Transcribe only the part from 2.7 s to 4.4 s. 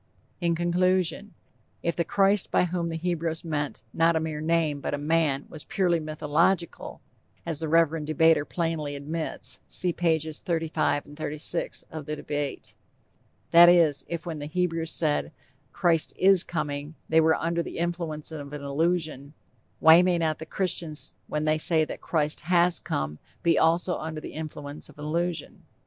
the Hebrews meant, not a